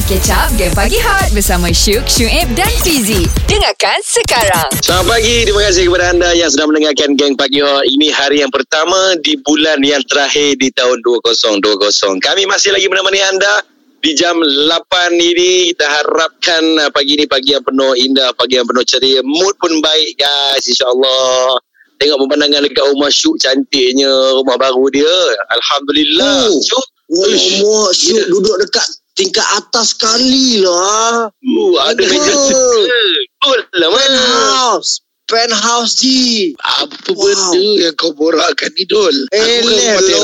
Mari 0.00 0.16
catch 0.16 0.32
up 0.32 0.48
Game 0.56 0.72
Pagi 0.72 0.96
Hot 0.96 1.28
Bersama 1.36 1.68
Syuk, 1.68 2.08
Syuib 2.08 2.48
dan 2.56 2.72
Fizi 2.80 3.28
Dengarkan 3.44 4.00
sekarang 4.00 4.72
Selamat 4.80 5.20
pagi, 5.20 5.44
terima 5.44 5.60
kasih 5.68 5.92
kepada 5.92 6.16
anda 6.16 6.32
yang 6.32 6.48
sedang 6.48 6.72
mendengarkan 6.72 7.20
Geng 7.20 7.36
Pagi 7.36 7.60
Hot. 7.60 7.84
Ini 7.84 8.08
hari 8.08 8.40
yang 8.40 8.48
pertama 8.48 9.12
di 9.20 9.36
bulan 9.44 9.76
yang 9.84 10.00
terakhir 10.08 10.56
di 10.56 10.72
tahun 10.72 11.04
2020. 11.04 12.16
Kami 12.16 12.42
masih 12.48 12.72
lagi 12.72 12.88
menemani 12.88 13.20
anda 13.28 13.60
di 14.00 14.16
jam 14.16 14.40
8 14.40 15.20
ini. 15.20 15.76
Kita 15.76 15.84
harapkan 15.84 16.64
uh, 16.80 16.88
pagi 16.88 17.20
ini 17.20 17.28
pagi 17.28 17.52
yang 17.52 17.60
penuh 17.60 17.92
indah, 17.92 18.32
pagi 18.32 18.56
yang 18.56 18.64
penuh 18.64 18.84
ceria. 18.88 19.20
Mood 19.20 19.52
pun 19.60 19.84
baik 19.84 20.16
guys, 20.16 20.64
insyaAllah. 20.64 21.60
Tengok 22.00 22.24
pemandangan 22.24 22.64
dekat 22.64 22.88
rumah 22.88 23.12
Syuk 23.12 23.36
cantiknya, 23.36 24.08
rumah 24.32 24.56
baru 24.56 24.88
dia. 24.88 25.16
Alhamdulillah. 25.52 26.48
Oh. 26.48 26.56
Syuk. 26.64 26.86
Alamak, 27.10 27.90
Syuk 27.92 28.16
Ya. 28.16 28.24
duduk 28.32 28.56
dekat 28.64 28.99
tingkat 29.20 29.44
atas 29.52 29.92
sekali 29.92 30.64
lah. 30.64 31.28
Uh, 31.44 31.76
ada 31.84 32.00
meja 32.08 32.32
Betul 32.32 33.60
lah, 33.76 33.88
man. 33.92 34.00
Penthouse. 34.00 35.04
Penthouse 35.28 35.94
Ji. 36.00 36.56
Apa 36.58 37.12
Wow. 37.14 37.30
benda 37.30 37.62
yang 37.78 37.94
kau 37.94 38.10
borakkan 38.16 38.72
ni 38.74 38.82
Dol? 38.88 39.14
Aku 39.30 39.68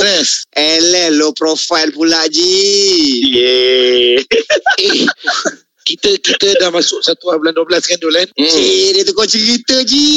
kan 0.01 1.13
low 1.15 1.31
profile 1.37 1.93
pula 1.93 2.25
Ji. 2.27 2.59
Yeah. 3.31 4.25
Eh, 4.83 5.07
kita 5.87 6.19
kita 6.19 6.59
dah 6.59 6.75
masuk 6.75 6.99
satu 7.07 7.31
bulan 7.39 7.55
12 7.55 7.87
kan 7.87 7.99
Dol 8.03 8.19
kan? 8.19 8.29
Hmm. 8.35 8.51
Cik, 8.51 8.87
dia 8.99 9.03
tu 9.07 9.13
kau 9.15 9.29
cerita 9.31 9.77
Ji. 9.87 10.09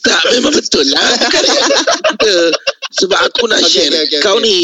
Tak, 0.00 0.32
memang 0.32 0.56
betul 0.56 0.86
lah. 0.88 1.04
Kita. 1.28 2.34
Sebab 2.92 3.20
aku 3.20 3.48
nak 3.52 3.60
Okey, 3.64 3.68
share. 3.68 3.92
okey, 3.92 4.04
okey, 4.08 4.20
kau 4.24 4.36
okey. 4.40 4.44
ni, 4.48 4.60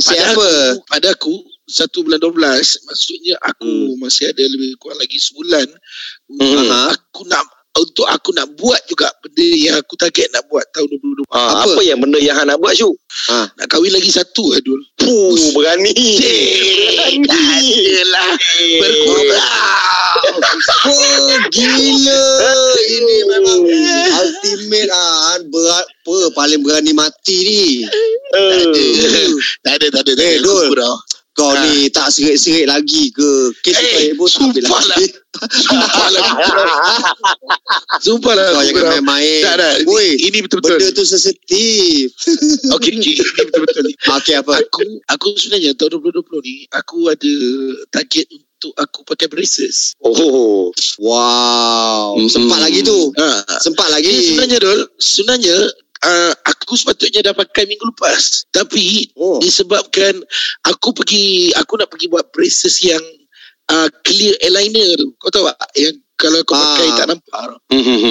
pada 0.00 0.24
apa? 0.32 0.48
Aku, 0.48 0.80
pada 0.88 1.08
aku, 1.12 1.34
satu 1.70 2.02
bulan 2.02 2.18
12, 2.18 2.34
maksudnya 2.90 3.38
aku 3.38 3.94
masih 4.02 4.34
ada 4.34 4.42
lebih 4.42 4.74
kurang 4.82 4.98
lagi 4.98 5.16
sebulan. 5.22 5.66
Hmm. 6.26 6.90
Aku 6.90 7.22
nak 7.30 7.46
untuk 7.78 8.02
aku 8.10 8.34
nak 8.34 8.50
buat 8.58 8.82
juga 8.90 9.06
benda 9.22 9.46
yang 9.54 9.78
aku 9.78 9.94
target 9.94 10.26
nak 10.34 10.42
buat 10.50 10.66
tahun 10.74 10.90
2020. 10.90 11.30
Ah, 11.30 11.62
apa? 11.62 11.78
Apa? 11.78 11.80
yang 11.86 11.98
benda 12.02 12.18
yang 12.18 12.36
nak 12.42 12.58
buat 12.58 12.74
Syuk? 12.74 12.98
Ha. 13.30 13.46
Nak 13.46 13.66
kahwin 13.70 13.94
lagi 13.94 14.10
satu 14.10 14.50
Adul. 14.58 14.82
Puh, 14.98 15.38
berani. 15.54 15.94
Eh, 15.94 17.14
tak 17.22 17.38
adalah. 17.38 18.30
Berkurang. 18.82 19.78
Oh, 20.90 21.38
gila. 21.54 22.22
Ini 22.82 23.16
memang 23.30 23.62
ultimate 24.18 24.90
ah. 24.90 25.38
Berat 25.46 25.86
apa 25.86 26.16
paling 26.34 26.60
berani 26.66 26.90
mati 26.90 27.36
ni. 27.46 27.62
Eh. 28.34 29.30
Tak 29.62 29.78
ada, 29.78 29.86
tak 29.94 30.02
ada. 30.02 30.12
Tak 30.18 30.26
Eh, 30.26 30.42
ada. 30.42 30.42
Dul. 30.42 30.66
Kau 31.40 31.56
Ha. 31.56 31.64
ni 31.64 31.88
tak 31.88 32.12
serit-serit 32.12 32.68
lagi 32.68 33.08
ke? 33.10 33.30
Kes 33.64 33.72
Eh, 33.72 34.12
eh, 34.12 34.12
pun 34.12 34.28
tak 34.28 34.44
ambil 34.44 34.64
lagi. 34.68 35.06
Sumpah 35.48 36.08
lah. 36.12 36.28
Sumpah 38.04 38.32
lah. 38.36 38.46
Kau 38.50 38.60
jangan 38.60 38.76
berang. 38.76 38.92
main-main. 39.00 39.40
Tak, 39.40 39.54
tak. 39.56 39.74
Woi, 39.88 40.20
Ini 40.20 40.38
betul-betul. 40.44 40.76
Benda 40.76 40.92
tu 40.92 41.04
sensitif. 41.08 42.12
Okey, 42.76 42.92
okey. 42.92 43.14
Ini 43.16 43.40
betul-betul. 43.40 43.84
Okey 43.88 44.34
apa? 44.36 44.52
Aku 44.60 44.80
aku 45.08 45.26
sebenarnya 45.34 45.72
tahun 45.74 45.96
2020 45.96 46.44
ni 46.44 46.54
aku 46.68 47.08
ada 47.08 47.32
target 47.88 48.26
untuk 48.28 48.76
aku 48.76 49.00
pakai 49.08 49.26
braces. 49.26 49.96
Oh. 50.04 50.68
Wow. 51.00 52.20
Hmm. 52.20 52.28
Sempat 52.28 52.60
lagi 52.60 52.84
tu. 52.84 53.16
Ha. 53.16 53.40
Sempat 53.58 53.88
lagi. 53.88 54.12
Ini 54.12 54.20
sebenarnya 54.28 54.58
Dol, 54.60 54.80
sebenarnya 55.00 55.56
uh, 56.00 56.32
aku 56.44 56.74
sepatutnya 56.74 57.20
dah 57.22 57.34
pakai 57.34 57.64
minggu 57.64 57.84
lepas. 57.86 58.46
Tapi 58.48 59.12
Oh. 59.16 59.38
disebabkan 59.38 60.16
aku 60.62 60.92
pergi 60.92 61.50
aku 61.52 61.76
nak 61.76 61.88
pergi 61.88 62.06
buat 62.06 62.28
braces 62.28 62.80
yang 62.80 63.02
uh, 63.68 63.88
clear 64.02 64.34
eyeliner 64.40 64.96
tu. 64.96 65.12
Kau 65.16 65.28
tahu 65.28 65.46
tak? 65.46 65.70
Yang 65.74 65.96
kalau 66.20 66.40
kau 66.44 66.52
Ah. 66.52 66.76
pakai 66.76 66.88
tak 66.92 67.06
nampak. 67.08 67.42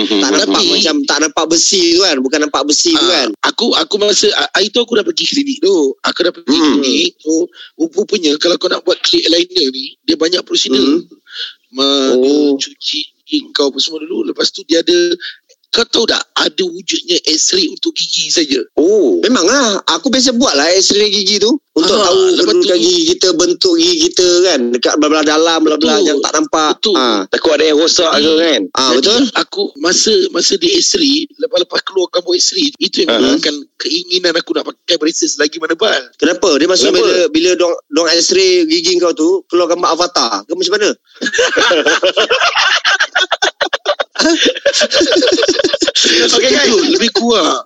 Tak 0.10 0.30
nampak 0.34 0.50
Tapi- 0.50 0.72
macam 0.74 0.96
tak 1.06 1.20
nampak 1.22 1.46
besi 1.46 1.94
tu 1.94 2.02
kan. 2.02 2.18
Bukan 2.18 2.40
nampak 2.42 2.64
besi 2.66 2.90
tu 2.90 3.06
Ah, 3.06 3.10
kan. 3.22 3.30
Aku 3.46 3.78
aku 3.78 3.96
masa 4.02 4.26
ah, 4.34 4.50
hari 4.50 4.74
tu 4.74 4.82
aku 4.82 4.98
dah 4.98 5.06
pergi 5.06 5.30
klinik 5.30 5.62
tu. 5.62 5.94
Aku 6.02 6.20
dah 6.26 6.34
pergi 6.34 6.58
Hmm. 6.58 6.82
klinik. 6.82 7.22
So 7.22 7.46
rupanya 7.78 8.34
kalau 8.42 8.58
kau 8.58 8.66
nak 8.66 8.82
buat 8.82 8.98
clear 9.00 9.30
eyeliner 9.30 9.70
ni 9.70 9.94
dia 10.02 10.18
banyak 10.18 10.42
prosedur. 10.42 11.06
Hmm. 11.06 11.18
Ma, 11.70 11.86
Oh. 12.18 12.58
cuci 12.58 13.14
kau 13.54 13.70
apa 13.70 13.78
semua 13.78 14.02
dulu. 14.02 14.26
Lepas 14.26 14.50
tu 14.50 14.66
dia 14.66 14.82
ada 14.82 14.98
kau 15.70 15.86
tahu 15.86 16.04
tak 16.04 16.18
ada 16.34 16.64
wujudnya 16.64 17.22
X-ray 17.24 17.70
untuk 17.70 17.94
gigi 17.94 18.28
saja. 18.28 18.58
Oh. 18.74 19.22
Memang 19.22 19.46
lah. 19.46 19.78
Aku 19.92 20.10
biasa 20.10 20.34
buat 20.34 20.52
lah 20.52 20.66
x-ray 20.74 21.08
gigi 21.08 21.38
tu. 21.38 21.54
Untuk 21.72 21.94
Ah, 21.94 22.10
tahu 22.10 22.20
kedudukan 22.36 22.76
gigi 22.76 23.04
kita, 23.08 23.28
bentuk 23.34 23.78
gigi 23.78 24.10
kita 24.10 24.28
kan. 24.44 24.60
Dekat 24.70 24.98
belah-belah 24.98 25.24
dalam, 25.24 25.60
belah-belah 25.62 26.02
yang 26.02 26.18
tak 26.20 26.34
nampak. 26.34 26.82
Betul. 26.82 26.96
Ah, 26.96 27.22
Takut 27.30 27.54
ada 27.54 27.64
yang 27.64 27.78
rosak 27.78 28.10
ke 28.12 28.32
kan? 28.36 28.62
ah 28.74 28.92
Jadi, 28.92 29.00
betul? 29.00 29.22
Aku 29.38 29.62
masa 29.78 30.12
masa 30.30 30.54
di 30.56 30.68
X-ray 30.74 31.30
lepas-lepas 31.38 31.80
keluarkan 31.84 32.20
buat 32.20 32.36
X-ray 32.36 32.74
itu 32.76 33.06
yang 33.06 33.10
Ah. 33.10 33.18
menyebabkan 33.22 33.56
keinginan 33.78 34.34
aku 34.34 34.52
nak 34.52 34.66
pakai 34.66 34.98
braces 34.98 35.38
lagi 35.38 35.56
mana 35.58 35.78
bal. 35.78 36.02
Kenapa? 36.18 36.50
Dia 36.58 36.68
maksud 36.68 36.90
Kenapa? 36.90 37.00
bila 37.00 37.16
bila 37.30 37.52
dong 37.56 37.76
dong 37.88 38.08
x-ray 38.10 38.66
gigi 38.66 38.98
kau 38.98 39.14
tu 39.14 39.46
keluar 39.46 39.70
gambar 39.70 39.94
avatar. 39.94 40.44
Ke 40.44 40.52
macam 40.52 40.74
mana? 40.76 40.90
Okey 46.36 46.50
guys. 46.52 46.76
Lebih 46.96 47.12
kuat. 47.16 47.64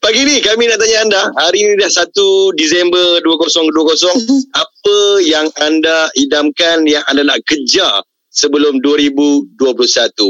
Pagi 0.00 0.24
ni 0.24 0.40
kami 0.44 0.68
nak 0.68 0.78
tanya 0.80 0.96
anda, 1.04 1.22
hari 1.40 1.64
ni 1.64 1.74
dah 1.80 1.88
1 1.88 2.12
Disember 2.56 3.20
2020, 3.24 4.52
apa 4.52 4.98
yang 5.24 5.48
anda 5.60 6.08
idamkan 6.16 6.84
yang 6.84 7.04
anda 7.08 7.24
nak 7.24 7.40
kejar 7.48 8.04
sebelum 8.28 8.80
2021? 8.80 9.56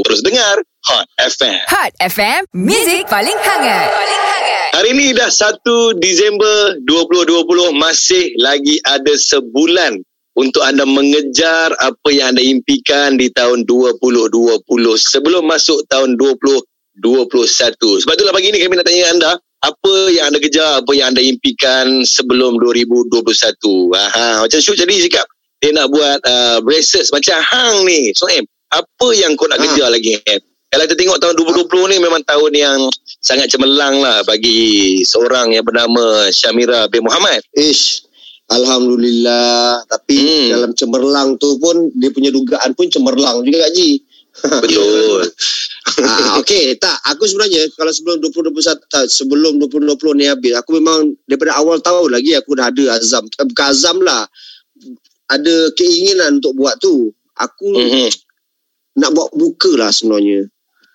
Terus 0.07 0.21
dengar 0.23 0.63
Hot 0.85 1.07
FM. 1.19 1.61
Hot 1.67 1.91
FM 1.97 2.45
Music 2.53 3.09
paling 3.09 3.33
hangat 3.33 3.89
Paling 3.89 4.23
hangat 4.23 4.69
Hari 4.75 4.91
ni 4.91 5.15
dah 5.15 5.31
1 5.31 5.99
Disember 6.03 6.77
2020 6.83 7.75
masih 7.75 8.35
lagi 8.37 8.77
ada 8.83 9.13
sebulan 9.15 10.03
untuk 10.35 10.61
anda 10.67 10.83
mengejar 10.83 11.71
apa 11.79 12.09
yang 12.11 12.35
anda 12.35 12.43
impikan 12.43 13.15
di 13.15 13.31
tahun 13.31 13.63
2020 13.63 14.67
sebelum 14.99 15.43
masuk 15.47 15.87
tahun 15.87 16.19
2021. 16.19 17.01
Sebab 18.03 18.13
itulah 18.13 18.33
pagi 18.35 18.51
ni 18.51 18.59
kami 18.59 18.75
nak 18.75 18.87
tanya 18.87 19.11
anda 19.11 19.31
apa 19.65 19.95
yang 20.13 20.29
anda 20.29 20.39
kejar, 20.43 20.83
apa 20.83 20.91
yang 20.93 21.15
anda 21.15 21.23
impikan 21.23 22.03
sebelum 22.05 22.59
2021. 22.61 23.25
Aha, 23.95 24.45
macam 24.45 24.59
Syuk 24.61 24.77
tadi 24.77 25.07
cakap 25.09 25.25
dia 25.63 25.71
nak 25.73 25.89
buat 25.89 26.19
uh, 26.21 26.57
braces 26.61 27.09
macam 27.09 27.41
hang 27.41 27.87
ni. 27.89 28.13
So, 28.13 28.29
em, 28.29 28.45
apa 28.69 29.07
yang 29.17 29.33
kau 29.33 29.49
nak 29.49 29.57
Ha. 29.57 29.65
kejar 29.65 29.89
lagi 29.89 30.19
em? 30.21 30.41
Kalau 30.69 30.83
kita 30.85 30.97
tengok 30.99 31.17
tahun 31.23 31.33
2020 31.39 31.91
ni 31.95 31.97
memang 32.03 32.21
tahun 32.27 32.51
yang 32.51 32.79
sangat 33.23 33.47
cemerlang 33.47 34.03
lah 34.03 34.21
bagi 34.27 34.99
seorang 35.07 35.55
yang 35.55 35.63
bernama 35.63 36.29
Syamira 36.35 36.85
bin 36.91 37.07
Muhammad. 37.07 37.41
Ish. 37.55 38.04
Alhamdulillah. 38.45 39.81
Tapi 39.89 40.17
Hmm. 40.21 40.49
dalam 40.53 40.71
cemerlang 40.73 41.29
tu 41.41 41.57
pun 41.57 41.89
dia 41.97 42.13
punya 42.13 42.29
dugaan 42.29 42.77
pun 42.77 42.85
cemerlang 42.87 43.41
juga 43.41 43.65
Ji. 43.73 44.01
Betul. 44.35 45.23
ah, 46.03 46.37
Okey, 46.43 46.75
tak. 46.75 46.99
Aku 47.07 47.23
sebenarnya 47.23 47.71
kalau 47.73 47.91
sebelum 47.95 48.19
2021, 48.19 48.83
tak, 48.91 49.07
sebelum 49.07 49.57
2020 49.63 50.11
ni 50.13 50.27
habis, 50.27 50.53
aku 50.59 50.75
memang 50.77 51.15
daripada 51.23 51.55
awal 51.55 51.79
tahun 51.79 52.11
lagi 52.11 52.35
aku 52.35 52.51
dah 52.53 52.67
ada 52.67 52.99
azam. 52.99 53.23
Eh, 53.31 53.45
bukan 53.47 53.65
azam 53.71 53.97
lah. 54.03 54.27
Ada 55.31 55.71
keinginan 55.73 56.43
untuk 56.43 56.53
buat 56.53 56.77
tu. 56.77 57.15
Aku 57.39 57.71
Mhm. 57.71 58.11
nak 58.99 59.11
buat 59.15 59.31
buka 59.33 59.71
lah 59.79 59.89
sebenarnya. 59.89 60.45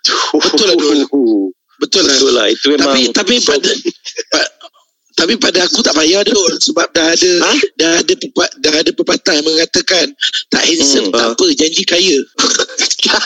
Betul 0.37 0.69
lah. 0.69 0.77
Betul 1.81 2.03
lah. 2.05 2.13
Betul 2.13 2.33
lah. 2.37 2.47
Itu 2.53 2.67
memang 2.77 2.93
Tapi 2.93 3.03
tapi 3.17 3.35
pada 3.41 3.71
pa, 4.29 4.41
tapi 5.13 5.35
pada 5.37 5.63
aku 5.63 5.81
tak 5.81 5.93
payah 5.93 6.23
Dul 6.23 6.53
sebab 6.57 6.87
dah 6.91 7.13
ada 7.13 7.33
Ha? 7.41 7.53
dah 7.77 7.91
ada 8.01 8.15
pepa, 8.15 8.45
dah 8.57 8.75
ada 8.75 8.91
pepatah 8.91 9.35
yang 9.35 9.47
mengatakan 9.47 10.07
tak 10.49 10.63
handsome 10.63 11.09
Hmm, 11.09 11.13
tak 11.13 11.23
ha. 11.23 11.31
apa 11.33 11.45
janji 11.53 11.83
kaya. 11.85 12.19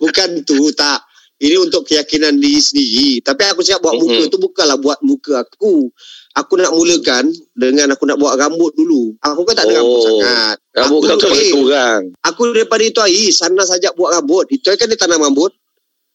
Bukan 0.00 0.28
tu 0.44 0.70
tak. 0.72 1.00
Ini 1.42 1.58
untuk 1.58 1.82
keyakinan 1.82 2.38
diri 2.38 2.62
sendiri. 2.62 3.10
Tapi 3.18 3.42
aku 3.50 3.66
cakap 3.66 3.82
buat 3.82 3.98
muka 3.98 4.14
Mhm. 4.20 4.30
tu 4.30 4.38
bukanlah 4.38 4.78
buat 4.78 4.98
muka 5.02 5.42
aku. 5.42 5.90
Aku 6.32 6.54
nak 6.54 6.70
mulakan 6.70 7.28
dengan 7.52 7.90
aku 7.90 8.06
nak 8.06 8.14
buat 8.16 8.38
rambut 8.38 8.70
dulu. 8.72 9.18
Aku 9.18 9.42
kan 9.42 9.58
tak 9.58 9.66
ada 9.66 9.74
Oh. 9.74 9.82
rambut 9.82 10.00
sangat. 10.06 10.56
Rambut 10.72 10.98
aku, 11.02 11.18
kau 11.18 11.34
tu 11.34 11.50
kurang. 11.52 12.02
aku 12.22 12.40
daripada 12.54 12.82
itu 12.86 13.00
hari 13.02 13.34
sana 13.34 13.66
saja 13.66 13.90
buat 13.90 14.14
rambut. 14.14 14.46
Itu 14.48 14.70
kan 14.70 14.86
dia 14.86 14.94
tanam 14.94 15.18
rambut. 15.20 15.50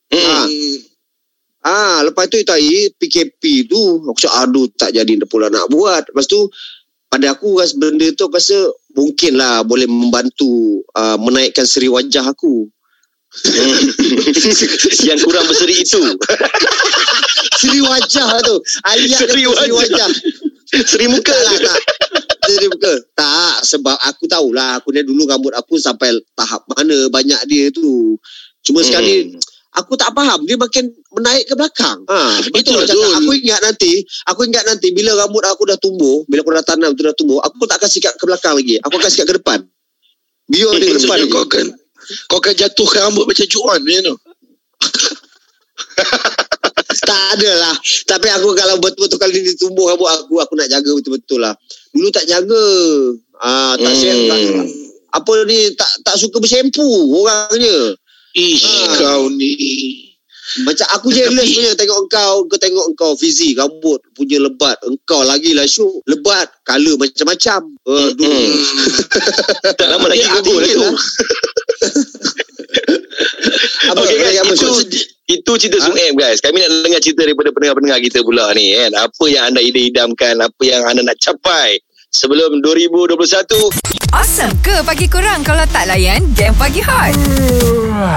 Hmm. 0.08 0.48
Hmm. 0.48 0.76
Ah, 1.68 2.00
lepas 2.08 2.32
tu 2.32 2.40
itu 2.40 2.48
hari 2.48 2.88
PKP 2.96 3.68
tu 3.68 4.00
aku 4.08 4.16
cakap 4.24 4.48
aduh 4.48 4.72
tak 4.80 4.96
jadi 4.96 5.20
pula 5.28 5.52
nak 5.52 5.68
buat. 5.68 6.08
Lepas 6.08 6.26
tu 6.32 6.48
pada 7.12 7.36
aku 7.36 7.60
rasa 7.60 7.76
benda 7.76 8.08
tu 8.16 8.24
aku 8.24 8.40
rasa 8.40 8.72
mungkin 8.96 9.36
lah 9.36 9.68
boleh 9.68 9.84
membantu 9.84 10.80
uh, 10.96 11.20
menaikkan 11.20 11.68
seri 11.68 11.92
wajah 11.92 12.24
aku. 12.24 12.72
Hmm. 13.28 13.78
yang 15.12 15.20
kurang 15.20 15.46
berseri 15.52 15.84
itu. 15.84 16.00
Seri 17.58 17.82
wajah 17.82 18.38
tu. 18.46 18.56
Ayat 18.86 19.18
Seri 19.18 19.50
seri 19.50 19.74
wajah. 19.74 20.10
Seri 20.86 21.06
muka 21.10 21.34
Tak 21.34 21.42
lah, 21.42 21.58
tak. 21.58 21.80
Dia 22.48 22.68
buka. 22.72 22.94
Tak, 23.12 23.56
sebab 23.68 23.98
aku 24.00 24.24
tahulah. 24.30 24.80
Aku 24.80 24.96
ni 24.96 25.04
dulu 25.04 25.28
rambut 25.28 25.52
aku 25.52 25.76
sampai 25.76 26.16
tahap 26.38 26.64
mana 26.72 27.12
banyak 27.12 27.42
dia 27.50 27.68
tu. 27.76 28.16
Cuma 28.64 28.80
Hmm. 28.84 28.88
sekali 28.88 29.14
aku 29.78 29.94
tak 29.94 30.10
faham 30.18 30.42
dia 30.50 30.58
makin 30.58 30.90
menaik 31.14 31.46
ke 31.46 31.54
belakang. 31.54 32.02
Ha, 32.10 32.42
betul 32.50 32.82
Itulah, 32.82 32.86
cakap. 32.90 32.98
Zul. 32.98 33.18
Aku 33.22 33.32
ingat 33.38 33.60
nanti, 33.62 33.94
aku 34.26 34.42
ingat 34.50 34.64
nanti 34.66 34.88
bila 34.92 35.14
rambut 35.14 35.46
aku 35.46 35.70
dah 35.70 35.78
tumbuh, 35.78 36.26
bila 36.26 36.42
aku 36.42 36.52
dah 36.58 36.66
tanam 36.66 36.92
tu 36.98 37.06
dah 37.06 37.14
tumbuh, 37.14 37.38
aku 37.46 37.70
tak 37.70 37.78
akan 37.80 37.90
sikat 37.90 38.14
ke 38.18 38.24
belakang 38.26 38.58
lagi. 38.58 38.82
Aku 38.82 38.98
akan 38.98 39.10
sikat 39.14 39.28
ke 39.30 39.36
depan. 39.38 39.60
Biar 40.50 40.72
dia 40.80 40.88
ke 40.90 40.98
depan 41.04 41.18
kau 41.30 41.44
akan 41.46 41.66
kau 42.32 42.40
akan 42.40 42.54
jatuhkan 42.56 43.02
rambut 43.12 43.28
macam 43.28 43.46
Juan 43.46 43.80
macam 43.86 44.02
tu. 44.02 44.16
Tak 46.88 47.40
ada 47.40 47.52
lah. 47.62 47.76
Tapi 48.08 48.28
aku 48.32 48.58
kalau 48.58 48.80
betul-betul 48.80 49.20
kali 49.22 49.44
ni 49.44 49.54
tumbuh 49.60 49.92
rambut 49.92 50.08
aku, 50.08 50.40
aku 50.40 50.54
nak 50.56 50.72
jaga 50.72 50.92
betul-betul 50.92 51.40
lah. 51.40 51.54
Dulu 51.94 52.10
tak 52.10 52.26
jaga. 52.26 52.64
Ah, 53.38 53.76
tak 53.78 53.92
Hmm. 53.92 54.02
hmm. 54.02 54.28
tak, 54.28 54.40
apa 55.22 55.32
ni 55.46 55.60
tak 55.78 55.92
tak 56.04 56.16
suka 56.18 56.42
bersempu 56.42 56.84
orangnya. 57.12 57.96
Ish, 58.38 58.70
Ah. 58.70 58.96
kau 59.02 59.34
ni. 59.34 59.54
Macam 60.64 60.88
aku 60.96 61.12
jealous 61.12 61.44
Tapi- 61.44 61.58
punya 61.60 61.74
tengok 61.76 62.00
engkau, 62.08 62.34
kau 62.48 62.56
tengok 62.58 62.86
engkau 62.88 63.12
Fizi, 63.20 63.52
rambut 63.52 64.00
punya 64.16 64.40
lebat. 64.40 64.80
Engkau 64.86 65.26
lagi 65.26 65.52
lah 65.52 65.68
syuk. 65.68 66.06
Lebat, 66.08 66.48
color 66.64 66.96
macam-macam. 66.96 67.62
Aduh. 67.84 68.24
Hmm. 68.24 68.56
Tak 69.80 69.88
lama 69.92 70.08
lagi 70.08 70.24
Dia 70.24 70.40
gugur 70.40 70.64
lah 70.64 70.70
tu. 70.72 70.88
Apa 73.88 74.04
Okey, 74.04 74.18
guys, 74.20 74.38
apa 74.44 74.54
itu, 74.54 74.72
itu 75.28 75.52
cerita 75.58 75.78
Ha? 75.80 75.90
App 75.90 76.16
guys. 76.16 76.40
Kami 76.44 76.60
nak 76.60 76.70
dengar 76.84 77.00
cerita 77.00 77.24
daripada 77.24 77.50
pendengar-pendengar 77.56 78.00
kita 78.04 78.20
pula 78.22 78.52
ni 78.54 78.76
kan. 78.76 78.92
Apa 79.00 79.24
yang 79.32 79.44
anda 79.52 79.62
idam-idamkan, 79.64 80.36
apa 80.44 80.62
yang 80.64 80.84
anda 80.84 81.02
nak 81.08 81.18
capai 81.20 81.80
sebelum 82.12 82.64
2021. 82.64 83.18
Awesome 84.16 84.56
ke 84.64 84.80
pagi 84.88 85.06
kurang 85.12 85.44
kalau 85.44 85.68
tak 85.68 85.86
layan 85.92 86.24
game 86.32 86.56
pagi 86.56 86.80
hot? 86.80 87.12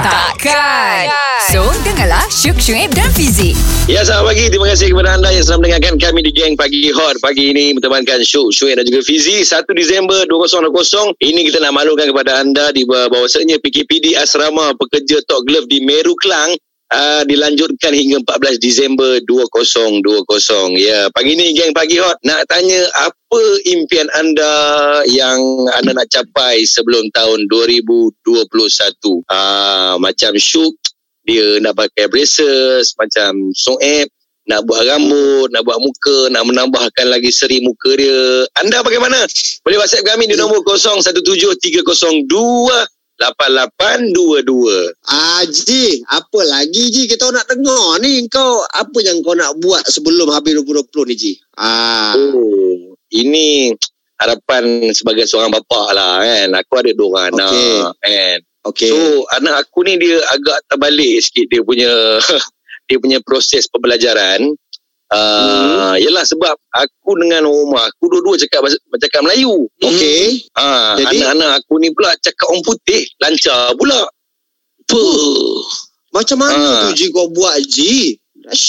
Takkan. 0.06 1.10
So, 1.50 1.66
dengarlah 1.82 2.22
Syuk 2.30 2.62
Syuib 2.62 2.94
dan 2.94 3.10
Fizik. 3.10 3.58
Ya, 3.90 4.06
selamat 4.06 4.30
pagi. 4.30 4.44
Terima 4.54 4.70
kasih 4.70 4.94
kepada 4.94 5.18
anda 5.18 5.34
yang 5.34 5.42
sedang 5.42 5.66
mendengarkan 5.66 5.98
kami 5.98 6.20
di 6.22 6.30
Geng 6.30 6.54
Pagi 6.54 6.94
Hot. 6.94 7.18
Pagi 7.18 7.50
ini 7.50 7.74
bertemankan 7.74 8.22
Syuk, 8.22 8.54
Syuib 8.54 8.78
dan 8.78 8.86
juga 8.86 9.02
Fizi. 9.02 9.42
1 9.42 9.66
Disember 9.74 10.22
2020. 10.30 11.18
Ini 11.18 11.40
kita 11.50 11.58
nak 11.58 11.74
maklumkan 11.74 12.06
kepada 12.14 12.38
anda 12.38 12.70
di 12.70 12.86
bahawasanya 12.86 13.58
PKPD 13.58 14.14
Asrama 14.14 14.78
Pekerja 14.78 15.18
Tok 15.26 15.42
Glove 15.42 15.66
di 15.66 15.82
Meru 15.82 16.14
Kelang 16.14 16.54
Uh, 16.90 17.22
dilanjutkan 17.22 17.94
hingga 17.94 18.18
14 18.26 18.58
Disember 18.58 19.22
2020. 19.22 20.02
Ya, 20.74 21.06
pagi 21.14 21.38
ni 21.38 21.54
geng 21.54 21.70
pagi 21.70 22.02
hot 22.02 22.18
nak 22.26 22.42
tanya 22.50 22.82
apa 22.98 23.42
impian 23.70 24.10
anda 24.10 24.54
yang 25.06 25.38
anda 25.78 25.94
nak 25.94 26.10
capai 26.10 26.66
sebelum 26.66 27.06
tahun 27.14 27.46
2021. 27.46 28.26
Uh, 29.22 29.94
macam 30.02 30.34
Syuk 30.34 30.74
dia 31.22 31.62
nak 31.62 31.78
pakai 31.78 32.10
braces 32.10 32.90
macam 32.98 33.54
Soeb 33.54 34.10
nak 34.50 34.66
buat 34.66 34.82
rambut, 34.82 35.46
nak 35.54 35.62
buat 35.62 35.78
muka, 35.78 36.26
nak 36.34 36.42
menambahkan 36.42 37.06
lagi 37.06 37.30
seri 37.30 37.62
muka 37.62 37.94
dia. 37.94 38.42
Anda 38.58 38.82
bagaimana? 38.82 39.22
Boleh 39.62 39.78
WhatsApp 39.78 40.10
kami 40.10 40.26
di 40.26 40.34
nombor 40.34 40.66
017302 40.66 42.26
8822. 43.20 44.96
Ah, 45.04 45.44
Ji, 45.44 46.00
apa 46.08 46.40
lagi 46.48 46.88
Ji 46.88 47.04
kita 47.04 47.28
nak 47.28 47.44
dengar 47.52 48.00
ni 48.00 48.24
kau 48.32 48.64
apa 48.64 48.98
yang 49.04 49.20
kau 49.20 49.36
nak 49.36 49.60
buat 49.60 49.84
sebelum 49.84 50.32
habis 50.32 50.56
2020 50.56 51.08
ni 51.12 51.14
Ji? 51.20 51.32
Ah. 51.60 52.16
Oh, 52.16 52.96
ini 53.12 53.76
harapan 54.16 54.88
sebagai 54.96 55.28
seorang 55.28 55.52
bapa 55.52 55.92
lah 55.92 56.24
kan. 56.24 56.48
Aku 56.64 56.72
ada 56.80 56.90
dua 56.96 57.08
orang 57.08 57.28
anak 57.36 57.92
kan. 58.00 58.38
Okey. 58.72 58.92
So 58.92 59.24
anak 59.36 59.68
aku 59.68 59.84
ni 59.84 59.96
dia 60.00 60.20
agak 60.32 60.64
terbalik 60.68 61.20
sikit 61.24 61.48
dia 61.48 61.60
punya 61.64 61.92
dia 62.88 62.96
punya 63.00 63.18
proses 63.24 63.68
pembelajaran. 63.68 64.52
Uh, 65.10 65.98
Yelah 65.98 66.22
sebab 66.22 66.54
aku 66.70 67.18
dengan 67.18 67.42
rumah 67.42 67.82
aku 67.84 68.06
dua-dua 68.08 68.38
cakap 68.38 68.62
bahasa- 68.62 68.78
cakap 68.96 69.20
Melayu. 69.20 69.66
Okey. 69.80 70.46
Ah, 70.54 70.94
Jadi? 70.94 71.18
anak-anak 71.18 71.50
aku 71.58 71.72
ni 71.76 71.90
pula 71.90 72.14
cakap 72.16 72.46
orang 72.46 72.62
putih, 72.62 73.02
lancar 73.18 73.74
pula. 73.74 74.06
Apa? 74.80 75.02
Macam 76.10 76.36
mana 76.38 76.54
Ah. 76.56 76.80
tu 76.84 76.94
Ji 76.94 77.10
kau 77.10 77.26
buat 77.28 77.58
Ji? 77.64 78.18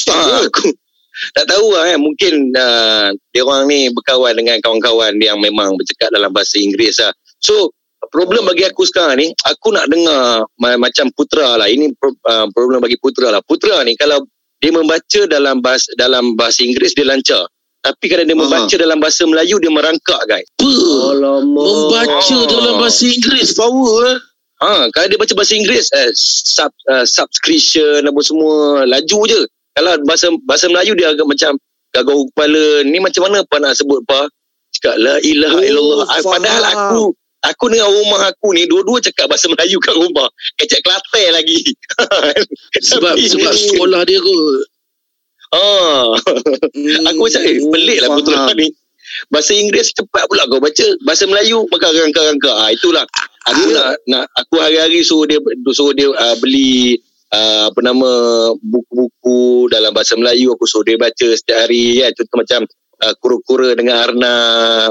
Ah, 0.08 0.42
tu. 0.42 0.50
aku 0.50 0.66
tak 1.38 1.46
tahu 1.46 1.72
lah 1.72 1.88
kan. 1.88 2.00
Mungkin 2.00 2.34
uh, 2.52 3.08
dia 3.30 3.42
orang 3.42 3.66
ni 3.66 3.90
berkawan 3.90 4.34
dengan 4.34 4.58
kawan-kawan 4.60 5.18
yang 5.18 5.38
memang 5.38 5.74
bercakap 5.74 6.10
dalam 6.10 6.30
bahasa 6.30 6.58
Inggeris 6.58 6.98
lah. 6.98 7.14
So, 7.38 7.70
problem 8.10 8.46
bagi 8.46 8.66
aku 8.66 8.82
sekarang 8.84 9.18
ni, 9.18 9.28
aku 9.42 9.70
nak 9.70 9.86
dengar 9.88 10.46
ma- 10.58 10.78
macam 10.80 11.06
Putra 11.12 11.54
lah. 11.54 11.66
Ini 11.66 11.94
pro- 11.96 12.18
uh, 12.24 12.50
problem 12.50 12.82
bagi 12.82 12.98
Putra 12.98 13.30
lah. 13.30 13.42
Putra 13.42 13.82
ni 13.82 13.94
kalau 13.94 14.26
dia 14.62 14.72
membaca 14.72 15.22
dalam 15.26 15.58
bahasa 15.60 15.90
dalam 15.98 16.38
bahasa 16.38 16.62
Inggeris 16.62 16.94
dia 16.94 17.04
lancar. 17.04 17.44
Tapi 17.82 18.06
kalau 18.08 18.22
dia 18.22 18.38
Aha. 18.38 18.42
membaca 18.46 18.76
dalam 18.78 18.98
bahasa 19.02 19.26
Melayu 19.26 19.58
dia 19.58 19.74
merangkak 19.74 20.22
guys. 20.30 20.46
Apa? 20.54 20.70
Alamak. 21.18 21.66
Membaca 21.66 22.36
Oh. 22.38 22.46
dalam 22.46 22.74
bahasa 22.78 23.04
Inggeris 23.10 23.58
power 23.58 23.98
eh. 24.08 24.18
Ha, 24.62 24.86
kalau 24.94 25.08
dia 25.10 25.18
baca 25.18 25.34
bahasa 25.34 25.54
Inggeris 25.58 25.90
eh, 25.90 26.14
sub, 26.14 26.70
uh, 26.86 27.02
subscription 27.02 28.06
apa 28.06 28.20
semua 28.22 28.86
laju 28.86 29.20
je. 29.26 29.42
Kalau 29.74 29.98
bahasa 30.06 30.30
bahasa 30.46 30.70
Melayu 30.70 30.94
dia 30.94 31.10
agak 31.10 31.26
macam 31.26 31.58
gagau 31.90 32.30
kepala. 32.30 32.86
Ni 32.86 33.02
macam 33.02 33.26
mana 33.26 33.42
apa 33.42 33.56
nak 33.58 33.74
sebut 33.74 34.06
pa? 34.06 34.30
Cakap 34.78 35.02
la 35.02 35.18
ilaha 35.20 35.58
Oh, 35.58 35.66
illallah. 35.66 36.06
Ah, 36.06 36.22
faham. 36.22 36.34
Padahal 36.38 36.64
aku 36.64 37.02
aku 37.42 37.66
dengan 37.68 37.90
rumah 37.90 38.30
aku 38.30 38.54
ni 38.54 38.66
dua-dua 38.66 39.02
cakap 39.02 39.26
bahasa 39.28 39.50
Melayu 39.50 39.78
kat 39.78 39.96
rumah. 39.96 40.28
Kecek 40.58 40.82
Kelantan 40.82 41.34
lagi. 41.34 41.60
Sebab 42.90 43.14
Tapi 43.14 43.28
sebab 43.28 43.54
sekolah 43.54 44.02
dia 44.06 44.20
kot. 44.20 44.40
Ah. 45.52 46.16
Hmm, 46.72 47.10
Aku 47.12 47.28
macam 47.28 47.42
eh, 47.44 47.60
pelik 47.60 47.98
lah 48.00 48.10
faham. 48.16 48.56
ni. 48.56 48.68
Bahasa 49.28 49.52
Inggeris 49.52 49.92
cepat 49.92 50.24
pula 50.32 50.48
kau 50.48 50.64
baca. 50.64 50.88
Bahasa 51.04 51.28
Melayu 51.28 51.68
maka 51.68 51.92
rangka-rangka. 51.92 52.52
Ah 52.56 52.70
itulah. 52.72 53.04
Aku 53.52 53.62
Ah. 53.74 53.74
nak 53.74 53.88
nak 54.08 54.26
aku 54.38 54.62
hari-hari 54.62 55.02
suruh 55.04 55.28
dia 55.28 55.42
suruh 55.74 55.92
dia 55.92 56.08
uh, 56.08 56.36
beli 56.40 56.96
uh, 57.34 57.68
apa 57.68 57.80
nama 57.82 58.10
buku-buku 58.62 59.66
dalam 59.68 59.92
bahasa 59.92 60.16
Melayu 60.16 60.54
aku 60.54 60.64
suruh 60.64 60.86
dia 60.86 60.96
baca 60.96 61.28
setiap 61.34 61.68
hari 61.68 62.00
ya 62.00 62.14
contoh 62.14 62.38
macam 62.38 62.62
uh, 63.02 63.14
kura-kura 63.18 63.74
dengan 63.74 63.98
Arna 63.98 64.36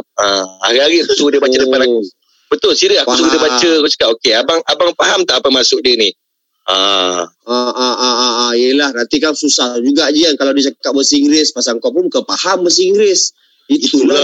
uh, 0.03 0.45
hari-hari 0.67 1.07
aku 1.07 1.15
suruh 1.15 1.31
dia 1.31 1.41
baca 1.41 1.57
depan 1.57 1.81
aku 1.87 2.03
betul 2.51 2.75
serius 2.75 3.07
aku 3.07 3.15
suruh 3.15 3.31
dia 3.31 3.41
baca 3.41 3.69
aku 3.81 3.89
cakap 3.95 4.09
okey 4.19 4.35
abang 4.35 4.61
abang 4.67 4.91
faham 4.99 5.23
tak 5.23 5.39
apa 5.39 5.49
maksud 5.49 5.81
dia 5.81 5.95
ni 5.95 6.11
ah 6.67 7.31
Ah, 7.51 7.73
ah, 7.75 7.97
ah, 7.99 8.15
ah, 8.15 8.35
ah. 8.47 8.53
Yelah, 8.55 8.95
nanti 8.95 9.19
kan 9.19 9.35
susah 9.35 9.83
juga 9.83 10.07
je 10.15 10.23
kan 10.23 10.39
kalau 10.39 10.55
dia 10.55 10.71
cakap 10.71 10.95
bahasa 10.95 11.19
Inggeris 11.19 11.51
pasal 11.51 11.83
kau 11.83 11.91
pun 11.91 12.07
bukan 12.07 12.23
faham 12.23 12.63
bahasa 12.63 12.79
Inggeris. 12.87 13.35
Itulah. 13.67 14.15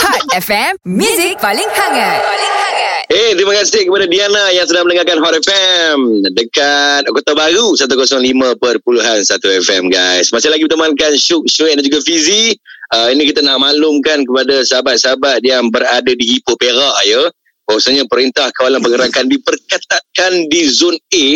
Hot 0.00 0.24
FM, 0.32 0.80
Music 0.88 1.36
paling 1.44 1.68
hangat. 1.76 2.24
Paling 2.24 2.52
hangat. 2.56 3.04
Eh, 3.12 3.36
terima 3.36 3.52
kasih 3.56 3.84
kepada 3.84 4.08
Diana 4.08 4.48
yang 4.52 4.64
sedang 4.64 4.88
mendengarkan 4.88 5.20
Hot 5.20 5.36
FM 5.36 6.24
dekat 6.32 7.04
Kota 7.12 7.36
Baru 7.36 7.76
105.1 7.76 8.16
FM 9.68 9.92
guys. 9.92 10.32
Masih 10.32 10.48
lagi 10.48 10.64
bertemankan 10.64 11.16
Syuk, 11.20 11.44
Syuk 11.52 11.68
dan 11.68 11.84
juga 11.84 12.00
Fizi. 12.00 12.56
Uh, 12.88 13.12
ini 13.12 13.28
kita 13.28 13.44
nak 13.44 13.60
maklumkan 13.60 14.24
kepada 14.24 14.64
sahabat-sahabat 14.64 15.44
yang 15.44 15.68
berada 15.68 16.08
di 16.08 16.40
Ipoh 16.40 16.56
Perak 16.56 16.96
ya. 17.04 17.20
Bahawasanya 17.68 18.08
Perintah 18.08 18.48
Kawalan 18.56 18.80
Pergerakan 18.80 19.28
diperketatkan 19.28 20.48
di 20.48 20.72
Zon 20.72 20.96
A 20.96 21.26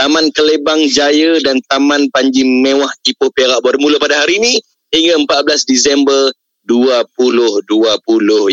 Taman 0.00 0.32
Kelebang 0.32 0.88
Jaya 0.88 1.36
dan 1.44 1.60
Taman 1.68 2.08
Panji 2.08 2.48
Mewah 2.48 2.88
Ipoh 3.04 3.28
Perak 3.28 3.60
bermula 3.60 4.00
pada 4.00 4.24
hari 4.24 4.40
ini 4.40 4.56
hingga 4.88 5.20
14 5.20 5.68
Disember 5.68 6.32
2020 6.64 7.68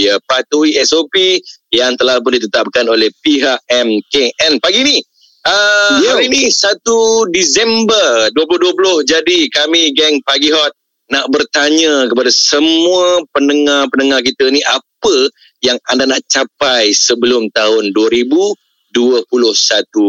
ya 0.01 0.17
patuhi 0.25 0.75
SOP 0.81 1.13
yang 1.69 1.93
telah 1.95 2.17
pun 2.19 2.33
ditetapkan 2.33 2.89
oleh 2.89 3.13
pihak 3.21 3.61
MKN 3.69 4.57
pagi 4.57 4.81
ni 4.81 4.97
uh, 5.45 6.01
Yo. 6.01 6.17
hari 6.17 6.27
ni 6.27 6.49
1 6.49 6.81
Disember 7.29 8.33
2020 8.33 9.05
jadi 9.05 9.37
kami 9.53 9.93
geng 9.93 10.17
pagi 10.25 10.49
hot 10.49 10.73
nak 11.09 11.25
bertanya 11.33 12.05
kepada 12.05 12.29
semua 12.29 13.25
pendengar-pendengar 13.33 14.21
kita 14.21 14.53
ni 14.53 14.61
apa 14.65 15.15
yang 15.65 15.81
anda 15.89 16.05
nak 16.05 16.21
capai 16.29 16.93
sebelum 16.93 17.49
tahun 17.51 17.91
2021 17.97 18.93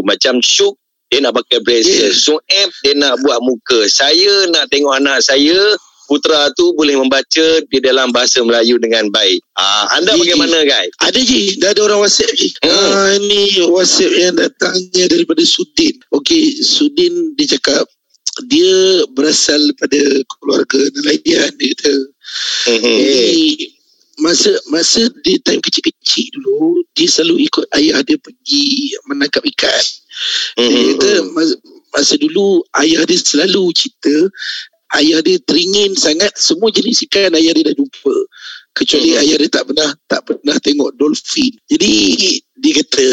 macam 0.04 0.34
Syuk 0.44 0.76
dia 1.10 1.18
nak 1.24 1.34
pakai 1.34 1.58
braces 1.64 1.90
Yeah. 1.90 2.14
Sueb 2.14 2.68
dia 2.86 2.94
nak 2.94 3.18
buat 3.24 3.40
muka 3.42 3.88
saya 3.90 4.46
nak 4.52 4.70
tengok 4.70 4.94
anak 5.00 5.24
saya 5.24 5.58
putra 6.06 6.50
tu 6.58 6.74
boleh 6.74 6.98
membaca 6.98 7.46
di 7.66 7.78
dalam 7.78 8.10
bahasa 8.10 8.42
Melayu 8.42 8.78
dengan 8.78 9.08
baik 9.10 9.40
ah, 9.58 9.90
anda 9.98 10.14
Ji, 10.14 10.26
bagaimana 10.26 10.62
guys 10.66 10.90
Ada 11.02 11.18
je, 11.22 11.58
dah 11.58 11.70
ada 11.70 11.80
orang 11.86 12.02
WhatsApp 12.02 12.34
je. 12.34 12.48
Hmm. 12.62 12.70
Ah, 12.70 13.14
ni 13.18 13.62
WhatsApp 13.62 14.12
yang 14.18 14.34
datangnya 14.34 15.06
daripada 15.06 15.42
Sudin. 15.46 15.94
Okey, 16.10 16.60
Sudin 16.66 17.34
dia 17.38 17.56
cakap 17.58 17.86
dia 18.46 19.04
berasal 19.12 19.60
pada 19.76 19.98
keluarga 20.36 20.80
nelayan 20.96 21.50
dia 21.58 21.72
kata. 21.76 21.94
Mhm. 22.70 22.96
Jadi 23.00 23.44
masa 24.20 24.52
masa 24.68 25.08
dia 25.24 25.40
time 25.40 25.64
kecil-kecil 25.64 26.28
dulu 26.36 26.84
dia 26.92 27.08
selalu 27.08 27.48
ikut 27.48 27.64
ayah 27.76 28.04
dia 28.04 28.20
pergi 28.20 28.94
menangkap 29.08 29.40
ikan. 29.56 29.84
Dia 30.60 30.68
kata 30.96 31.10
masa, 31.32 31.54
masa 31.96 32.14
dulu 32.20 32.60
ayah 32.76 33.02
dia 33.08 33.16
selalu 33.16 33.72
cerita 33.72 34.28
ayah 35.00 35.24
dia 35.24 35.38
teringin 35.46 35.96
sangat 35.96 36.36
semua 36.36 36.68
jenis 36.68 37.06
ikan 37.08 37.32
ayah 37.34 37.54
dia 37.56 37.72
dah 37.72 37.76
jumpa. 37.76 38.16
Kecuali 38.76 39.16
Mhm. 39.16 39.20
ayah 39.24 39.36
dia 39.40 39.50
tak 39.50 39.64
pernah 39.72 39.90
tak 40.06 40.20
pernah 40.28 40.56
tengok 40.60 40.90
dolphin. 41.00 41.52
Jadi 41.66 41.94
dia 42.60 42.72
kata 42.84 43.08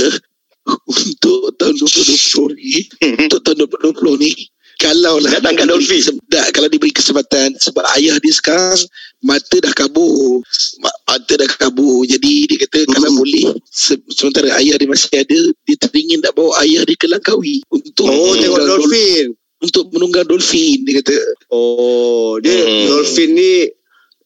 untuk 0.91 1.55
tahun 1.55 1.79
2020 1.79 2.51
ni 2.59 2.83
untuk 3.23 3.39
tahun 3.47 3.63
2020 3.71 4.19
ni 4.19 4.31
kalau 4.77 5.17
lah 5.17 5.33
Nak 5.33 5.41
tangkap 5.41 5.65
dolphin. 5.67 6.01
tak, 6.27 6.53
kalau 6.53 6.67
diberi 6.67 6.89
kesempatan 6.89 7.57
sebab 7.57 7.81
ayah 7.93 8.15
dia 8.15 8.29
sekarang 8.29 8.77
mata 9.19 9.57
dah 9.57 9.73
kabur 9.73 10.45
Ma- 10.77 10.99
mata 11.07 11.33
dah 11.33 11.49
kabur 11.51 12.05
jadi 12.05 12.33
dia 12.45 12.57
kata 12.61 12.85
Hmm. 12.85 12.93
kalau 12.93 13.09
boleh 13.17 13.57
se- 13.65 13.97
sementara 14.07 14.53
ayah 14.55 14.77
dia 14.77 14.85
masih 14.85 15.09
ada 15.15 15.39
dia 15.59 15.75
teringin 15.77 16.21
nak 16.21 16.31
bawa 16.31 16.61
ayah 16.61 16.81
dia 16.81 16.93
ke 16.93 17.05
Langkawi 17.05 17.65
untuk 17.67 18.05
Oh, 18.05 18.31
tengok 18.31 18.61
dolphin. 18.61 19.33
untuk 19.57 19.89
menunggang 19.89 20.23
dolphin 20.23 20.85
dia 20.85 21.01
kata 21.01 21.17
Oh, 21.49 22.37
dia 22.37 22.53
Hmm. 22.53 22.85
dolphin 22.87 23.33
ni 23.33 23.65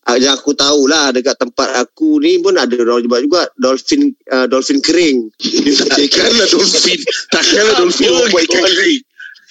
ah, 0.03 0.17
yang 0.17 0.33
aku 0.33 0.51
tahulah 0.51 1.09
dekat 1.11 1.37
tempat 1.37 1.79
aku 1.79 2.19
ni 2.19 2.35
pun 2.37 2.53
ada 2.53 2.75
orang 2.75 2.99
jual 2.99 3.21
juga 3.21 3.47
dolphin 3.55 4.11
uh, 4.27 4.43
dolphin 4.45 4.81
kering. 4.81 5.31
takkanlah 5.87 6.45
dolphin 6.45 6.99
takkanlah 7.29 7.75
dolphin 7.77 8.09
buat 8.27 8.43
ikan 8.43 8.63
kering 8.65 9.01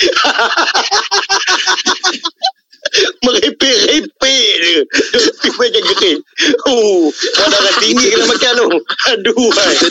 Merepek-repek 3.25 4.45
je. 4.65 4.77
Dolphin 5.15 5.53
macam 5.55 5.83
kering. 5.95 6.21
Oh, 6.67 7.13
darah 7.39 7.75
tinggi 7.79 8.07
kena 8.11 8.27
makan 8.27 8.53
tu. 8.57 8.67
Aduh. 9.15 9.51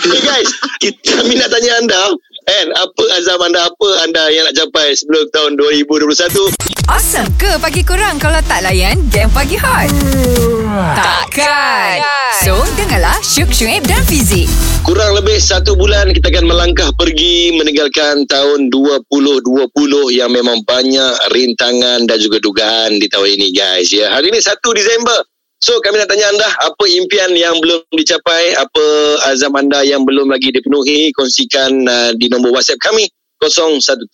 Hey 0.10 0.22
guys, 0.26 0.50
kita, 0.84 1.22
kami 1.22 1.38
nak 1.40 1.50
tanya 1.54 1.72
anda. 1.80 2.02
Kan, 2.50 2.74
apa 2.74 3.04
azam 3.14 3.46
anda, 3.46 3.70
apa 3.70 4.10
anda 4.10 4.26
yang 4.34 4.42
nak 4.50 4.58
capai 4.58 4.98
sebelum 4.98 5.30
tahun 5.30 5.54
2021? 5.86 6.50
Awesome 6.90 7.30
ke 7.38 7.46
pagi 7.62 7.86
kurang 7.86 8.18
kalau 8.18 8.42
tak 8.42 8.66
layan 8.66 8.98
game 9.14 9.30
pagi 9.30 9.54
hot? 9.54 9.86
Takkan. 10.98 12.02
So, 12.42 12.58
dengarlah 12.74 13.22
Syuk 13.22 13.54
Syuib 13.54 13.86
dan 13.86 14.02
Fizik. 14.02 14.50
Kurang 14.82 15.14
lebih 15.14 15.38
satu 15.38 15.78
bulan 15.78 16.10
kita 16.10 16.34
akan 16.34 16.50
melangkah 16.50 16.90
pergi 16.98 17.54
meninggalkan 17.54 18.26
tahun 18.26 18.74
2020 18.74 19.70
yang 20.10 20.34
memang 20.34 20.66
banyak 20.66 21.14
rintangan 21.30 22.10
dan 22.10 22.18
juga 22.18 22.42
dugaan 22.42 22.98
di 22.98 23.06
tahun 23.14 23.30
ini 23.38 23.54
guys. 23.54 23.94
Ya, 23.94 24.10
hari 24.10 24.34
ini 24.34 24.42
1 24.42 24.58
Disember. 24.74 25.22
So 25.60 25.76
kami 25.84 26.00
nak 26.00 26.08
tanya 26.08 26.32
anda 26.32 26.48
apa 26.64 26.88
impian 26.88 27.36
yang 27.36 27.60
belum 27.60 27.84
dicapai, 27.92 28.56
apa 28.56 28.84
azam 29.28 29.52
anda 29.60 29.84
yang 29.84 30.08
belum 30.08 30.32
lagi 30.32 30.56
dipenuhi, 30.56 31.12
kongsikan 31.12 31.84
uh, 31.84 32.16
di 32.16 32.32
nombor 32.32 32.56
WhatsApp 32.56 32.80
kami 32.80 33.12
017 33.44 34.08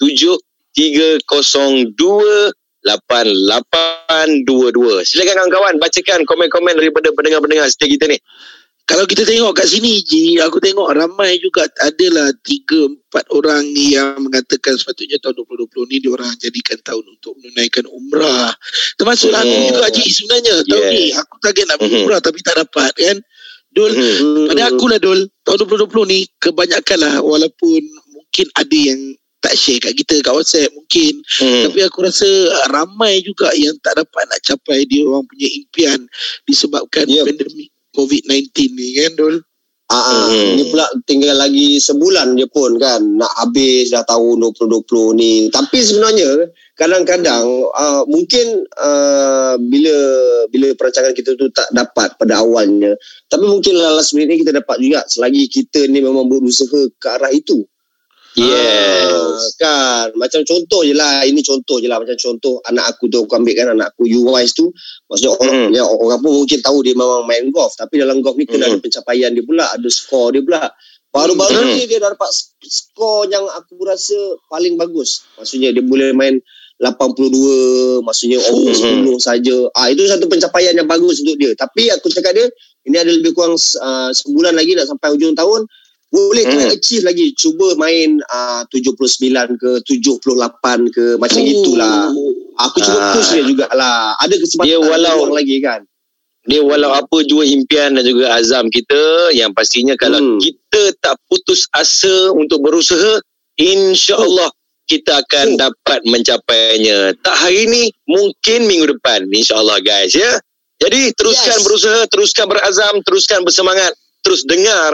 302 0.73 2.49
8822. 2.85 5.09
Silakan 5.09 5.49
kawan-kawan 5.49 5.81
bacakan 5.81 6.21
komen-komen 6.25 6.77
daripada 6.77 7.09
pendengar-pendengar 7.17 7.69
setia 7.69 7.87
kita 7.89 8.07
ni. 8.09 8.17
Kalau 8.85 9.09
kita 9.09 9.25
tengok 9.25 9.57
kat 9.57 9.65
sini 9.65 9.97
Ji, 10.05 10.37
aku 10.37 10.61
tengok 10.61 10.93
ramai 10.93 11.41
juga 11.41 11.65
adalah 11.81 12.29
3 12.45 12.85
4 13.09 13.33
orang 13.33 13.65
yang 13.73 14.13
mengatakan 14.21 14.77
sepatutnya 14.77 15.17
tahun 15.17 15.41
2020 15.41 15.89
ni 15.89 15.97
diorang 16.05 16.29
jadikan 16.37 16.77
tahun 16.85 17.01
untuk 17.01 17.33
menunaikan 17.41 17.89
umrah. 17.89 18.53
Termasuklah 19.01 19.41
aku 19.41 19.57
Hmm. 19.57 19.67
juga 19.73 19.85
Ji 19.89 20.05
sebenarnya 20.05 20.55
tahun 20.69 20.83
Yeah. 20.85 20.93
ni 20.93 21.03
aku 21.17 21.33
target 21.41 21.65
nak 21.65 21.77
pergi 21.81 21.97
Mhm. 21.97 22.03
umrah 22.05 22.21
tapi 22.21 22.39
tak 22.45 22.55
dapat 22.61 22.91
kan. 22.93 23.17
Dul, 23.73 23.91
Hmm. 23.91 24.47
pada 24.53 24.61
aku 24.69 24.85
lah 24.87 24.99
Dul, 25.01 25.19
tahun 25.41 25.57
2020 25.65 26.05
ni 26.05 26.19
kebanyakan 26.37 26.97
lah 27.01 27.15
walaupun 27.25 27.81
mungkin 28.13 28.47
ada 28.53 28.77
yang 28.77 29.01
tak 29.41 29.53
share 29.57 29.81
kat 29.81 29.93
kita 29.93 30.21
kat 30.21 30.33
WhatsApp 30.33 30.69
mungkin 30.73 31.25
Hmm. 31.41 31.69
tapi 31.69 31.79
aku 31.85 32.05
rasa 32.05 32.25
ramai 32.69 33.21
juga 33.21 33.49
yang 33.57 33.73
tak 33.81 33.97
dapat 33.97 34.23
nak 34.29 34.41
capai 34.41 34.85
dia 34.85 35.05
orang 35.05 35.25
punya 35.25 35.49
impian 35.49 35.99
disebabkan 36.45 37.05
Yep. 37.09 37.25
pandemik 37.33 37.69
COVID-19 37.95 38.51
ni 38.75 38.87
kan 38.99 39.13
Dul. 39.15 39.35
Ah, 39.85 40.25
Hmm. 40.25 40.57
ni 40.57 40.73
pula 40.73 40.89
tinggal 41.05 41.37
lagi 41.37 41.77
sebulan 41.77 42.33
je 42.41 42.49
pun 42.49 42.73
kan 42.81 43.05
nak 43.21 43.29
habis 43.37 43.93
dah 43.93 44.01
tahun 44.01 44.41
2020 44.41 45.13
ni. 45.13 45.33
Tapi 45.53 45.77
sebenarnya 45.77 46.49
kadang-kadang 46.73 47.45
uh, 47.69 48.01
mungkin 48.09 48.65
uh, 48.81 49.53
bila 49.61 49.95
bila 50.49 50.73
perancangan 50.73 51.13
kita 51.13 51.37
tu 51.37 51.53
tak 51.53 51.69
dapat 51.69 52.17
pada 52.17 52.41
awalnya, 52.41 52.97
tapi 53.29 53.45
mungkin 53.45 53.77
last 53.77 54.17
minute 54.17 54.33
ni 54.33 54.41
kita 54.41 54.57
dapat 54.57 54.81
juga 54.81 55.05
selagi 55.05 55.53
kita 55.53 55.85
ni 55.85 56.01
memang 56.01 56.25
berusaha 56.33 56.89
ke 56.97 57.05
arah 57.05 57.29
itu. 57.29 57.61
Yes. 58.35 59.15
Ah, 59.15 59.39
kan 59.55 60.05
macam 60.15 60.43
contoh 60.43 60.81
je 60.81 60.91
lah 60.91 61.23
ini 61.23 61.39
contoh 61.39 61.79
je 61.79 61.87
lah 61.87 61.97
macam 61.97 62.15
contoh 62.15 62.59
anak 62.63 62.91
aku 62.91 63.07
tu 63.07 63.23
aku 63.23 63.33
ambil 63.33 63.53
kan 63.53 63.67
anak 63.71 63.87
aku 63.91 64.03
UWIS 64.03 64.51
tu 64.51 64.69
maksudnya 65.07 65.31
orang 65.35 65.55
Hmm. 65.55 65.69
ya, 65.71 65.83
orang 65.83 66.19
pun 66.19 66.31
mungkin 66.35 66.59
tahu 66.59 66.83
dia 66.83 66.93
memang 66.93 67.23
main 67.23 67.47
golf 67.49 67.73
tapi 67.73 67.95
dalam 67.95 68.19
golf 68.19 68.35
ni 68.35 68.43
kena 68.43 68.67
Hmm. 68.67 68.75
ada 68.75 68.79
pencapaian 68.79 69.31
dia 69.31 69.43
pula 69.43 69.65
ada 69.67 69.87
skor 69.87 70.35
dia 70.35 70.43
pula 70.43 70.67
baru-baru 71.09 71.59
Hmm. 71.63 71.73
ni 71.73 71.87
dia 71.87 71.97
dah 71.97 72.11
dapat 72.11 72.27
sk- 72.27 72.59
skor 72.63 73.27
yang 73.27 73.47
aku 73.47 73.79
rasa 73.81 74.17
paling 74.45 74.75
bagus 74.75 75.23
maksudnya 75.35 75.71
dia 75.71 75.79
boleh 75.79 76.11
main 76.11 76.35
82 76.75 78.03
maksudnya 78.03 78.39
over 78.51 78.73
Hmm. 78.75 79.07
10 79.07 79.15
saja 79.17 79.55
ah 79.71 79.87
itu 79.87 80.03
satu 80.03 80.27
pencapaian 80.27 80.75
yang 80.75 80.85
bagus 80.85 81.23
untuk 81.23 81.39
dia 81.39 81.55
tapi 81.55 81.87
aku 81.87 82.11
cakap 82.11 82.35
dia 82.35 82.47
ini 82.83 82.95
ada 82.95 83.09
lebih 83.09 83.31
kurang 83.31 83.55
uh, 83.55 84.11
sebulan 84.11 84.53
lagi 84.53 84.75
nak 84.75 84.85
sampai 84.85 85.15
hujung 85.15 85.33
tahun 85.33 85.65
boleh 86.15 86.43
Hmm. 86.47 86.71
achieve 86.71 87.03
lagi 87.03 87.35
cuba 87.35 87.75
main 87.75 88.23
uh, 88.25 88.63
79 88.71 89.59
ke 89.59 89.83
78 89.83 90.87
ke 90.87 91.19
macam 91.19 91.41
Oh. 91.43 91.51
itulah 91.51 92.07
aku 92.57 92.77
cuba 92.79 92.99
Ah. 93.01 93.11
push 93.11 93.35
dia 93.35 93.43
jugalah 93.43 94.15
ada 94.15 94.31
kesempatan 94.33 94.67
Dia 94.71 94.79
walau- 94.79 95.27
lagi 95.29 95.59
kan 95.59 95.83
dia 96.45 96.61
walau 96.61 96.93
apa 96.93 97.25
jua 97.25 97.43
impian 97.43 97.97
dan 97.97 98.05
juga 98.05 98.31
azam 98.31 98.69
kita 98.69 99.33
yang 99.33 99.51
pastinya 99.51 99.97
kalau 99.97 100.23
Hmm. 100.23 100.39
kita 100.39 100.95
tak 100.97 101.19
putus 101.27 101.67
asa 101.69 102.31
untuk 102.31 102.63
berusaha 102.63 103.19
insya-Allah 103.57 104.49
kita 104.85 105.19
akan 105.19 105.47
Oh. 105.53 105.57
dapat 105.59 105.99
mencapainya 106.05 107.11
tak 107.19 107.35
hari 107.35 107.65
ini 107.65 107.83
mungkin 108.05 108.69
minggu 108.69 108.93
depan 108.95 109.25
insya-Allah 109.27 109.81
guys 109.81 110.13
ya 110.13 110.37
jadi 110.77 111.09
teruskan 111.17 111.57
Yes. 111.57 111.65
berusaha 111.65 111.99
teruskan 112.07 112.45
berazam 112.45 112.93
teruskan 113.01 113.41
bersemangat 113.41 113.91
terus 114.21 114.45
dengar 114.45 114.93